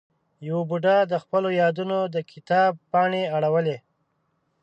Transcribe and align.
یوه 0.47 0.63
بوډا 0.69 0.97
د 1.11 1.13
خپلو 1.23 1.49
یادونو 1.61 1.97
د 2.15 2.17
کتاب 2.31 2.71
پاڼې 2.91 3.23
اړولې. 3.35 3.77